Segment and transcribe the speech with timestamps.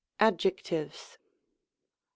[0.19, 1.19] Adjectives.
[1.21, 1.31] 1.